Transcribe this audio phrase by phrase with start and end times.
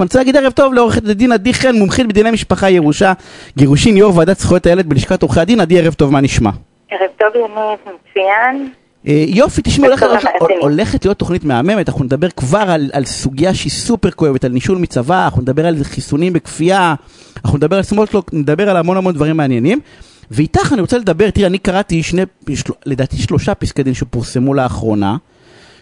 [0.00, 3.12] אני רוצה להגיד ערב טוב לעורכת הדין עדי חן, מומחית בדיני משפחה ירושה,
[3.56, 6.50] גירושין, יו"ר ועדת זכויות הילד בלשכת עורכי הדין, עדי ערב טוב, מה נשמע?
[6.90, 8.70] ערב טוב יונית, מצוין.
[9.08, 10.60] אה, יופי, תשמעי, הולכת, המאזינים.
[10.60, 14.78] הולכת להיות תוכנית מהממת, אנחנו נדבר כבר על, על סוגיה שהיא סופר כואבת, על נישול
[14.78, 16.94] מצבא, אנחנו נדבר על חיסונים בכפייה,
[17.44, 19.80] אנחנו נדבר על סמוטלוק, נדבר על המון המון דברים מעניינים.
[20.30, 22.22] ואיתך אני רוצה לדבר, תראי, אני קראתי שני,
[22.54, 25.16] של, לדעתי שלושה פסקי דין שפורסמו לאחרונה,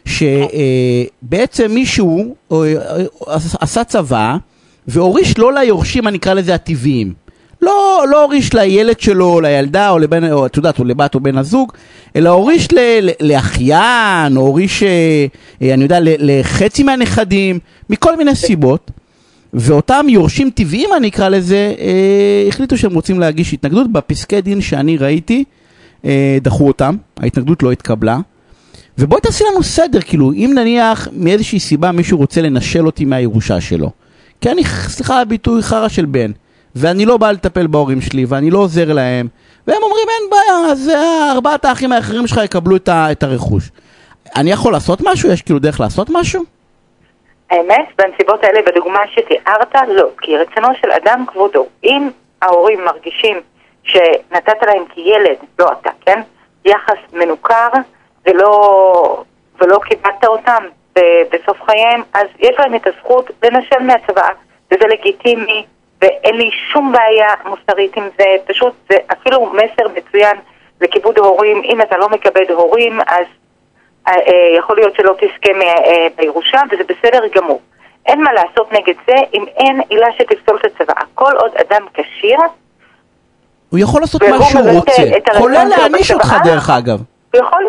[0.09, 4.37] שבעצם מישהו אה, אה, עשה צבא
[4.89, 7.15] והוריש לא ליורשים, אני אקרא לזה הטבעיים.
[7.63, 11.21] לא, לא הוריש לילד שלו, או לילדה, או לבן, או את יודעת, או לבת או
[11.21, 11.73] בן הזוג,
[12.17, 17.59] אלא הוריש ל, לאחיין, או הוריש, אה, אני יודע, לחצי מהנכדים,
[17.91, 18.91] מכל מיני סיבות.
[19.55, 23.93] ואותם יורשים טבעיים, אני אקרא לזה, אה, החליטו שהם רוצים להגיש התנגדות.
[23.93, 25.45] בפסקי דין שאני ראיתי,
[26.05, 28.19] אה, דחו אותם, ההתנגדות לא התקבלה.
[28.99, 33.91] ובואי תעשי לנו סדר, כאילו, אם נניח מאיזושהי סיבה מישהו רוצה לנשל אותי מהירושה שלו,
[34.41, 36.31] כי אני, סליחה על הביטוי, חרא של בן,
[36.75, 39.29] ואני לא בא לטפל בהורים שלי, ואני לא עוזר להם,
[39.67, 43.71] והם אומרים, אין בעיה, אז אה, ארבעת האחים האחרים שלך יקבלו את, ה, את הרכוש.
[44.37, 45.33] אני יכול לעשות משהו?
[45.33, 46.45] יש כאילו דרך לעשות משהו?
[47.51, 50.09] האמת, בנסיבות האלה, בדוגמה שתיארת, לא.
[50.21, 51.67] כי רצונו של אדם כבודו.
[51.85, 52.09] אם
[52.43, 53.41] ההורים מרגישים
[53.83, 56.21] שנתת להם כילד, לא אתה, כן?
[56.65, 57.69] יחס מנוכר
[58.29, 59.23] ולא,
[59.61, 60.65] ולא כיבדת אותם
[61.33, 64.29] בסוף חייהם, אז יש להם את הזכות לנשל מהצבא,
[64.71, 65.67] וזה לגיטימי,
[66.03, 70.37] ואין לי שום בעיה מוסרית עם זה, פשוט זה אפילו מסר מצוין
[70.81, 71.63] לכיבוד הורים.
[71.65, 73.27] אם אתה לא מכבד הורים, אז
[74.09, 77.61] אה, אה, יכול להיות שלא תזכה אה, בירושה, וזה בסדר גמור.
[78.07, 80.95] אין מה לעשות נגד זה אם אין עילה שתפסול את הצבא.
[81.15, 82.39] כל עוד אדם כשיר,
[83.69, 85.03] הוא יכול לעשות מה שהוא רוצה,
[85.39, 86.35] כולל להעניש אותך.
[86.45, 86.99] דרך אגב.
[87.35, 87.69] הוא יכול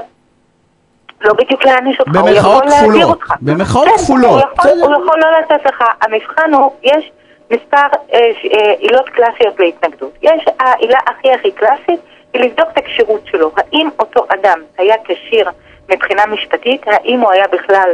[1.21, 3.33] לא בדיוק להעניש אותך, הוא יכול להדיר אותך.
[3.41, 4.85] במרכאות כן, כפולות, הוא יכול, בסדר.
[4.85, 7.11] הוא יכול לא לתת לך, המבחן הוא, יש
[7.51, 8.19] מספר אה,
[8.53, 10.11] אה, עילות קלאסיות להתנגדות.
[10.21, 11.99] יש העילה הכי הכי קלאסית,
[12.33, 13.51] היא לבדוק את הכשירות שלו.
[13.57, 15.49] האם אותו אדם היה כשיר
[15.89, 17.89] מבחינה משפטית, האם הוא היה בכלל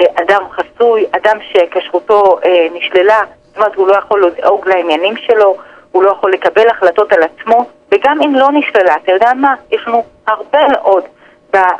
[0.00, 2.38] אה, אדם חסוי, אדם שכשרותו
[2.74, 5.56] נשללה, זאת אומרת הוא לא יכול לדאוג לעניינים שלו,
[5.92, 9.54] הוא לא יכול לקבל החלטות על עצמו, וגם אם לא נשללה, אתה יודע מה?
[9.70, 11.04] יש לנו הרבה מאוד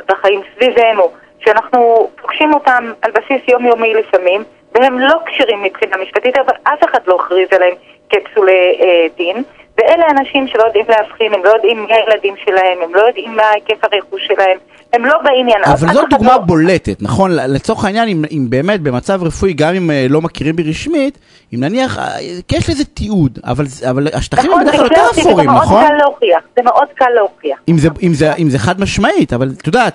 [0.09, 6.55] בחיים סביבנו, שאנחנו פוגשים אותם על בסיס יומיומי לפעמים, והם לא כשירים מבחינה משפטית, אבל
[6.63, 7.75] אף אחד לא הכריז עליהם
[8.11, 9.43] כפסולי אה, דין,
[9.79, 13.43] ואלה אנשים שלא יודעים להבחין, הם לא יודעים מי הילדים שלהם, הם לא יודעים מה
[13.55, 14.59] היקף הרכוש שלהם,
[14.93, 15.65] הם לא בעניין.
[15.65, 17.31] אבל זו לא- דוגמה בולטת, נכון?
[17.33, 21.19] לצורך העניין, אם, אם באמת במצב רפואי, גם אם אה, לא מכירים בי רשמית,
[21.55, 22.17] אם נניח, אה,
[22.49, 25.63] כי יש לזה תיעוד, אבל, אבל השטחים הם נכון, בדרך כלל יותר אפורים, זה מאוד
[25.63, 25.87] נכון?
[25.87, 27.59] קל להוכיח, זה מאוד קל להוכיח.
[27.69, 29.95] אם זה, אם, זה, אם זה חד משמעית, אבל את יודעת,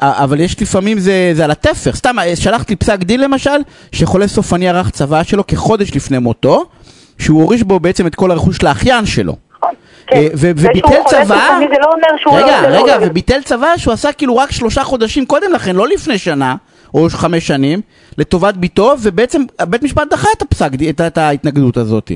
[0.00, 1.92] אבל יש לפעמים זה, זה על התפר.
[1.92, 3.58] סתם, אה, שלחת לי פסק דין למשל,
[3.92, 6.64] שחולה סופני ערך צוואה שלו כחודש לפני מותו,
[7.18, 9.36] שהוא הוריש בו בעצם את כל הרכוש לאחיין שלו.
[10.06, 10.16] כן.
[10.16, 12.82] אה, וביטל צבא, לא רגע, לא...
[12.82, 16.54] רגע, וביטל צבא שהוא עשה כאילו רק שלושה חודשים קודם לכן, לא לפני שנה,
[16.94, 17.80] או חמש שנים,
[18.18, 22.10] לטובת ביתו, ובעצם בית משפט דחה את הפסק, את, את ההתנגדות הזאת.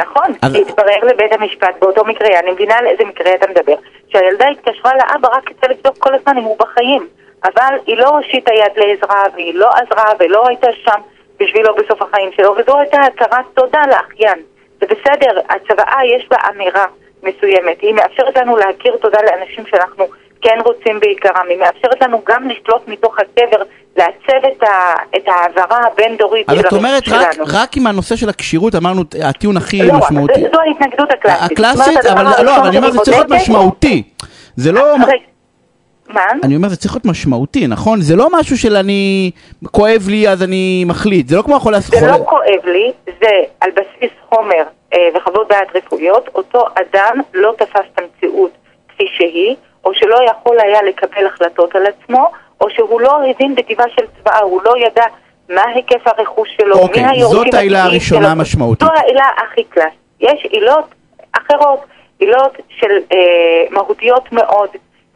[0.00, 3.74] נכון, אז- התברר לבית המשפט באותו מקרה, אני מבינה על איזה מקרה אתה מדבר,
[4.08, 7.06] שהילדה התקשרה לאבא רק כדי לבדוק כל הזמן אם הוא בחיים,
[7.44, 11.00] אבל היא לא הושיטה יד לעזרה, והיא לא עזרה ולא הייתה שם
[11.40, 14.38] בשבילו בסוף החיים שלו, וזו הייתה הכרת תודה לאחיין.
[14.80, 16.86] זה בסדר, הצוואה יש בה אמירה
[17.22, 20.04] מסוימת, היא מאפשרת לנו להכיר תודה לאנשים שאנחנו
[20.42, 23.62] כן רוצים בעיקרם, היא מאפשרת לנו גם לשלוט מתוך הקבר,
[23.96, 27.44] לעצב את, ה, את העברה הבין-דורית אז של את אומרת, רק, שלנו.
[27.52, 30.40] רק עם הנושא של הכשירות, אמרנו, הטיעון הכי לא, משמעותי.
[30.40, 31.52] זו- זו ההתנגדות הקלאסית.
[31.52, 34.02] הקלאסית, אבל לא, אבל אני אומר, זה צריך להיות משמעותי.
[34.56, 34.82] זה לא...
[36.14, 36.26] מה?
[36.42, 38.00] אני אומר, זה צריך להיות משמעותי, נכון?
[38.00, 39.30] זה לא משהו של אני...
[39.70, 41.28] כואב לי אז אני מחליט.
[41.28, 41.80] זה לא כמו החולה...
[41.80, 44.62] זה חולה- לא כואב לי, זה על בסיס חומר
[44.94, 48.50] אה, וחוות דעת רפואיות, אותו אדם לא תפס את המציאות
[48.88, 53.86] כפי שהיא, או שלא יכול היה לקבל החלטות על עצמו, או שהוא לא הבין בטבעה
[53.96, 55.04] של צבאה, הוא לא ידע
[55.48, 58.30] מה היקף הרכוש שלו, אוקיי, מי היורשים זאת העילה הראשונה.
[58.32, 58.88] המשמעותית.
[58.88, 59.98] זו העילה הכי קלאסית.
[60.20, 60.84] יש עילות
[61.32, 61.80] אחרות,
[62.18, 63.16] עילות של אה,
[63.70, 64.68] מהותיות מאוד,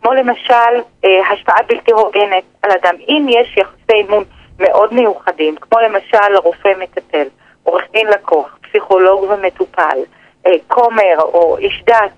[0.04, 2.94] כמו למשל אה, השפעה בלתי הוגנת על אדם.
[3.08, 4.24] אם יש יחסי אמון
[4.58, 7.26] מאוד מיוחדים, כמו למשל רופא מטפל,
[7.62, 9.98] עורך דין לקוח, פסיכולוג ומטופל,
[10.46, 12.12] אה, כומר או איש דת,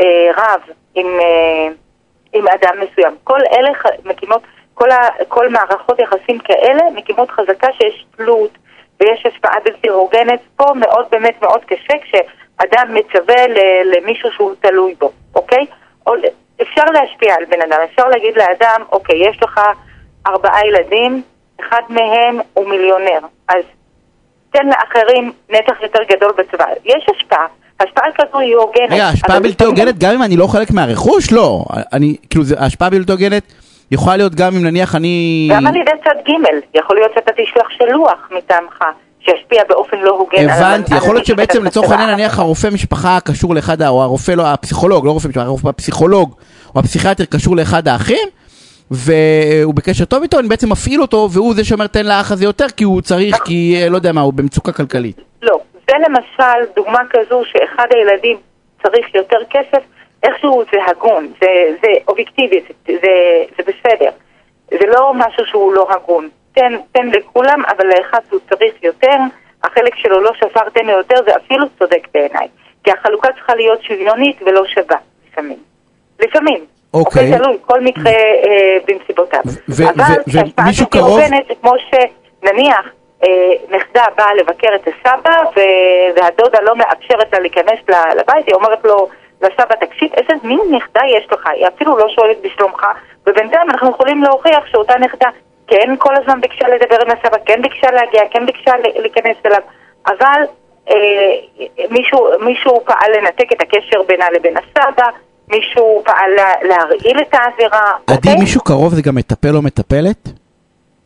[0.00, 0.60] אה, רב
[0.94, 1.06] עם,
[2.32, 3.16] עם אדם מסוים.
[3.24, 3.70] כל אלה
[4.04, 4.42] מקימות,
[4.74, 8.50] כל, ה, כל מערכות יחסים כאלה מקימות חזקה שיש תלות
[9.00, 10.40] ויש השפעה בלתי הוגנת.
[10.56, 13.46] פה מאוד באמת מאוד קשה כשאדם מצווה
[13.84, 15.66] למישהו שהוא תלוי בו, אוקיי?
[16.06, 16.12] או,
[16.62, 19.60] אפשר להשפיע על בן אדם, אפשר להגיד לאדם, אוקיי, יש לך
[20.26, 21.22] ארבעה ילדים,
[21.60, 23.18] אחד מהם הוא מיליונר,
[23.48, 23.62] אז
[24.52, 26.64] תן לאחרים נתח יותר גדול בצבא.
[26.84, 27.46] יש השפעה,
[27.80, 28.90] השפעה כזו היא הוגנת.
[28.90, 31.32] רגע, השפעה בלתי הוגנת גם אם אני לא חלק מהרכוש?
[31.32, 31.64] לא.
[31.92, 33.42] אני, כאילו, זה- השפעה בלתי הוגנת
[33.90, 35.48] יכולה להיות גם אם נניח אני...
[35.56, 36.32] גם על ידי צד ג',
[36.78, 38.84] יכול להיות שאתה תשלח שלוח מטעמך,
[39.24, 40.48] שישפיע באופן לא הוגן.
[40.50, 41.90] הבנתי, יכול להיות שבעצם לצורך.
[41.90, 46.34] העניין נניח הרופא משפחה קשור לאחד, או הרופא לא, הפסיכולוג, לא רופא משפחה, הרופא- הפסיכולוג
[46.74, 48.28] או הפסיכיאטר קשור לאחד האחים,
[48.90, 52.66] והוא בקשר טוב איתו, אני בעצם מפעיל אותו, והוא זה שאומר תן לאח הזה יותר,
[52.76, 55.16] כי הוא צריך, כי אה, לא יודע מה, הוא במצוקה כלכלית.
[55.42, 55.58] לא.
[55.90, 58.36] זה למשל דוגמה כזו שאחד הילדים
[58.82, 59.82] צריך יותר כסף,
[60.22, 61.48] איכשהו זה הגון, זה,
[61.82, 63.08] זה אובייקטיבי, זה, זה,
[63.58, 64.10] זה בסדר.
[64.70, 66.28] זה לא משהו שהוא לא הגון.
[66.54, 69.16] תן, תן לכולם, אבל לאחד הוא צריך יותר,
[69.64, 72.48] החלק שלו לא שפר, תן לו יותר, זה אפילו צודק בעיניי.
[72.84, 74.96] כי החלוקה צריכה להיות שוויונית ולא שווה,
[75.32, 75.56] לפעמים.
[76.20, 76.64] לפעמים.
[76.94, 77.32] אוקיי.
[77.38, 79.40] תלוי, כל מקרה אה, בנסיבותיו.
[79.88, 82.86] אבל כשהשפעה קרוב- זה כמו שנניח
[83.24, 83.28] אה,
[83.76, 87.78] נכדה באה לבקר את הסבא ו- והדודה לא מאפשרת לה להיכנס
[88.16, 89.08] לבית, היא אומרת לו,
[89.42, 91.46] לסבא, תקשיב, איזה מין נכדה יש לך?
[91.46, 92.86] היא אפילו לא שואלת בשלומך,
[93.26, 95.28] ובינתיים אנחנו יכולים להוכיח שאותה נכדה
[95.66, 99.58] כן כל הזמן ביקשה לדבר עם הסבא, כן ביקשה להגיע, כן ביקשה להיכנס אליו,
[100.06, 100.40] אבל
[100.90, 100.94] אה,
[101.90, 105.06] מישהו, מישהו פעל לנתק את הקשר בינה לבין הסבא,
[105.48, 107.90] מישהו פעל לה- להרעיל את האווירה.
[108.06, 108.36] עדי, אוקיי?
[108.40, 110.28] מישהו קרוב זה גם מטפל או מטפלת?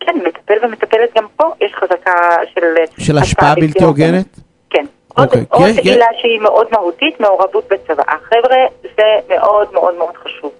[0.00, 2.12] כן, מטפל ומטפלת גם פה, יש חזקה
[2.54, 2.64] של...
[2.98, 4.26] של השפעה בלתי הוגנת?
[4.70, 4.84] כן.
[5.16, 8.02] עוד, אוקיי, עוד יש- עילה שהיא מאוד מהותית, מעורבות בצבא.
[8.28, 10.50] חבר'ה, זה מאוד מאוד מאוד חשוב.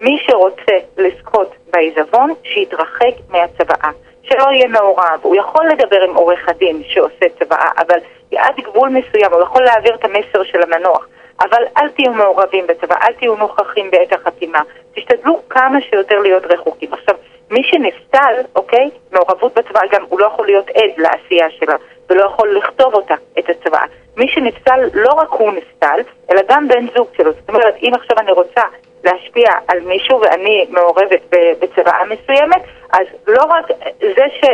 [0.00, 3.90] מי שרוצה לזכות בעיזבון, שיתרחק מהצוואה.
[4.22, 5.20] שלא יהיה מעורב.
[5.22, 7.98] הוא יכול לדבר עם עורך הדין שעושה צוואה, אבל
[8.36, 11.06] עד גבול מסוים, הוא יכול להעביר את המסר של המנוח.
[11.40, 14.60] אבל אל תהיו מעורבים בצבא, אל תהיו נוכחים בעת החתימה.
[14.94, 16.92] תשתדלו כמה שיותר להיות רחוקים.
[16.92, 17.14] עכשיו,
[17.50, 21.74] מי שנפסל, אוקיי, מעורבות בצבא, גם הוא לא יכול להיות עד לעשייה שלה,
[22.10, 23.80] ולא יכול לכתוב אותה, את הצבא.
[24.16, 26.00] מי שנפסל, לא רק הוא נפסל,
[26.30, 27.32] אלא גם בן זוג שלו.
[27.32, 28.62] זאת אומרת, אם עכשיו אני רוצה
[29.04, 32.62] להשפיע על מישהו ואני מעורבת ב- בצבאה מסוימת,
[32.92, 33.64] אז לא רק
[34.00, 34.44] זה ש...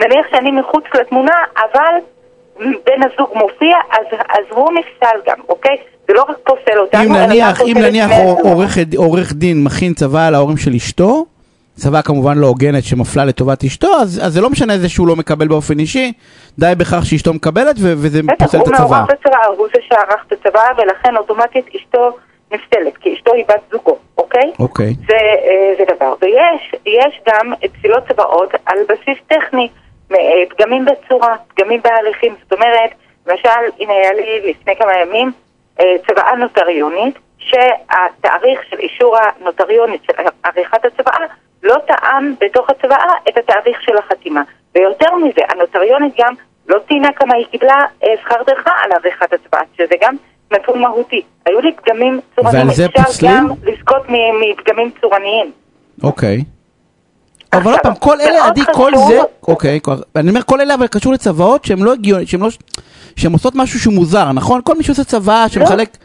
[0.00, 1.94] נניח שאני מחוץ לתמונה, אבל
[2.58, 5.76] בן הזוג מופיע, אז, אז הוא נפסל גם, אוקיי?
[6.08, 8.10] זה לא רק פוסל אותנו, אם נניח, אם נניח.
[8.42, 11.26] עורך, עורך דין מכין צוואה להורים של אשתו,
[11.76, 15.16] צוואה כמובן לא הוגנת שמפלה לטובת אשתו, אז, אז זה לא משנה זה שהוא לא
[15.16, 16.12] מקבל באופן אישי,
[16.58, 18.98] די בכך שאשתו מקבלת ו- וזה בטח, פוסל את הוא הצוואה.
[19.00, 22.16] מעורב בצבא, הוא זה שערך את הצבא, ולכן אוטומטית אשתו
[22.52, 24.52] נפסלת, כי אשתו היא בת זוגו, אוקיי?
[24.58, 24.94] אוקיי.
[25.08, 26.14] זה, אה, זה דבר.
[26.20, 29.68] ויש יש גם פסילות צבאות על בסיס טכני,
[30.48, 32.34] פגמים בצורה, פגמים בהליכים.
[32.42, 32.90] זאת אומרת,
[33.26, 35.32] למשל, הנה היה לי לפני כמה ימים
[35.80, 40.12] אה, צוואה נוטריונית, שהתאריך של אישור הנוטריונית של
[40.44, 41.26] עריכת הצוואה
[41.62, 44.42] לא טעם בתוך הצוואה את התאריך של החתימה.
[44.74, 46.34] ויותר מזה, הנוטריונית גם
[46.68, 50.14] לא ציינה כמה היא קיבלה אה, שכר טרחה על עריכת הצוואה, שזה גם
[50.52, 51.22] נתון מהותי.
[51.46, 52.66] היו לי פגמים צורניים.
[52.66, 53.32] ועל זה אפשר פוסלים?
[53.32, 55.52] גם לזכות מפגמים צורניים.
[56.02, 56.44] אוקיי.
[57.52, 59.80] אבל עוד פעם, כל אלה, עדי, כל זה, אוקיי,
[60.16, 62.48] אני אומר, כל אלה אבל קשור לצוואות שהן לא הגיוניות, שהן לא,
[63.16, 64.60] שהן עושות משהו שהוא מוזר, נכון?
[64.64, 65.96] כל מי שעושה צוואה שמחלק,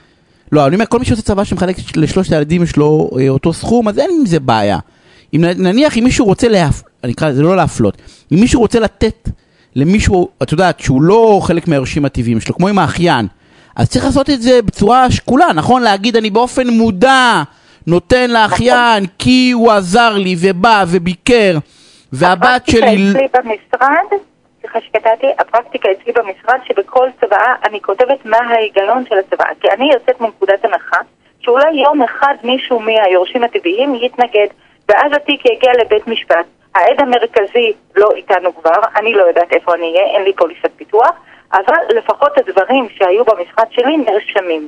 [0.52, 3.88] לא, אני אומר, כל מי שעושה צוואה שמחלק לשלושת הילדים יש לו אה, אותו סכום,
[3.88, 4.80] אז אין עם זה בעיה.
[5.36, 6.82] אם נניח אם מישהו רוצה להפ...
[7.04, 7.98] אני אקרא לזה לא להפלות,
[8.34, 9.30] אם מישהו רוצה לתת
[9.76, 13.28] למישהו, את יודעת, שהוא לא חלק מהיורשים הטבעיים שלו, כמו עם האחיין,
[13.76, 15.82] אז צריך לעשות את זה בצורה שקולה, נכון?
[15.82, 17.42] להגיד אני באופן מודע
[17.88, 21.58] נותן לאחיין כי הוא עזר לי ובא וביקר
[22.14, 23.10] והבת שלי...
[23.10, 24.20] הפרקטיקה אצלי במשרד,
[24.62, 29.50] סליחה שקטעתי, הפרקטיקה אצלי במשרד שבכל צוואה אני כותבת מה ההיגיון של הצוואה.
[29.62, 30.98] כי אני יוצאת מנקודת הנחה
[31.40, 34.48] שאולי יום אחד מישהו מהיורשים הטבעיים יתנגד,
[34.90, 36.46] ואז התיק יגיע לבית משפט.
[36.76, 41.12] העד המרכזי לא איתנו כבר, אני לא יודעת איפה אני אהיה, אין לי פוליסת פיתוח,
[41.54, 44.68] אבל לפחות הדברים שהיו במשרד שלי נרשמים.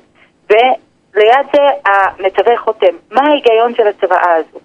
[0.49, 2.95] וליד זה המצווה חותם.
[3.11, 4.59] מה ההיגיון של הצוואה הזו?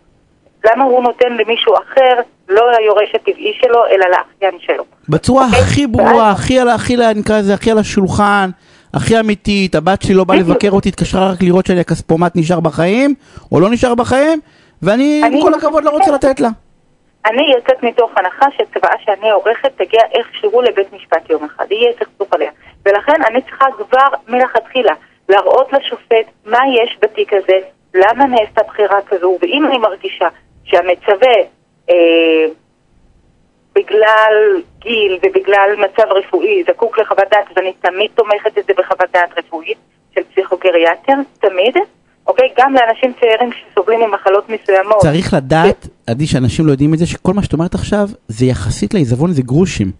[0.64, 4.84] למה הוא נותן למישהו אחר, לא ליורש הטבעי שלו, אלא לאחיין שלו?
[5.08, 8.50] בצורה אוקיי, הכי ברורה, הכי על, הכי, נקרא לזה, הכי על השולחן,
[8.94, 10.36] הכי אמיתית, הבת שלי לא באה.
[10.36, 13.14] לבקר אותי, התקשרה רק לראות שאני הכספומט נשאר בחיים,
[13.52, 14.40] או לא נשאר בחיים,
[14.82, 16.48] ואני, עם כל הכבוד, לא רוצה לתת לה.
[17.26, 22.32] אני יוצאת מתוך הנחה שצוואה שאני עורכת תגיע איכשהו לבית משפט יום אחד, יהיה סכסוך
[22.32, 22.50] עליה.
[22.86, 24.92] ולכן אני צריכה כבר מלכתחילה
[25.28, 27.58] להראות לשופט מה יש בתיק הזה,
[27.94, 30.28] למה נעשתה בחירה כזו, ואם אני מרגישה
[30.64, 31.34] שהמצווה,
[31.90, 32.46] אה,
[33.74, 39.38] בגלל גיל ובגלל מצב רפואי זקוק לחוות דעת, ואני תמיד תומכת את זה בחוות דעת
[39.38, 39.78] רפואית
[40.14, 41.76] של פסיכוגריאטר, תמיד,
[42.26, 42.48] אוקיי?
[42.58, 45.00] גם לאנשים צעירים שסובלים ממחלות מסוימות.
[45.00, 48.94] צריך לדעת, עדי, שאנשים לא יודעים את זה, שכל מה שאת אומרת עכשיו, זה יחסית
[48.94, 49.90] לעיזבון זה גרושים.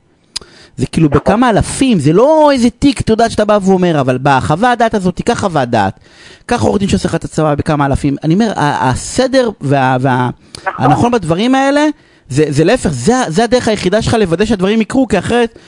[0.77, 1.19] זה כאילו נכון.
[1.21, 5.17] בכמה אלפים, זה לא איזה תיק, אתה יודע, שאתה בא ואומר, אבל בחוות דעת הזאת,
[5.17, 6.01] תיקח חוות דעת,
[6.47, 8.17] קח עורך דין שעושה לך את הצבא בכמה אלפים.
[8.25, 10.31] אני אומר, הסדר וה- וה-
[10.69, 10.85] נכון.
[10.85, 11.87] הנכון בדברים האלה,
[12.29, 15.59] זה זה להפך, זה זה הדרך היחידה שלך לוודא שהדברים יקרו, כי אחרת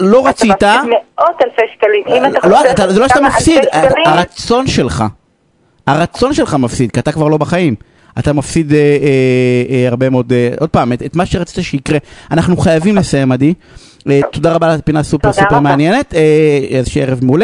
[0.00, 2.24] לא רצית, אתה מפסיד מאות אלפי שקלים.
[2.24, 3.60] אם אתה לא, חושב זה לא שאתה מפסיד,
[4.06, 5.04] הרצון שלך,
[5.86, 7.74] הרצון שלך מפסיד, כי אתה כבר לא בחיים.
[8.18, 8.96] אתה מפסיד אה, אה,
[9.70, 11.98] אה, הרבה מאוד, אה, עוד פעם, את, את מה שרצית שיקרה.
[12.30, 13.54] אנחנו חייבים לסיים, עדי.
[14.10, 15.60] אה, תודה רבה על הפינה סופר סופר.
[15.60, 16.20] מעניינת, אה,
[16.68, 17.42] איזושהי ערב מעולה.